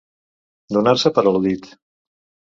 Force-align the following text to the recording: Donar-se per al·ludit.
Donar-se 0.77 1.11
per 1.17 1.23
al·ludit. 1.31 1.69